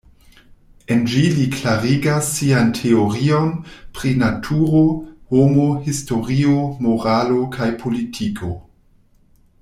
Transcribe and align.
En 0.93 1.01
ĝi 1.09 1.19
li 1.33 1.43
klarigas 1.55 2.29
sian 2.37 2.71
teorion 2.77 3.51
pri 3.99 4.13
naturo, 4.21 4.81
homo, 5.33 5.67
historio, 5.89 6.59
moralo 6.87 7.37
kaj 7.57 7.69
politiko. 7.85 8.51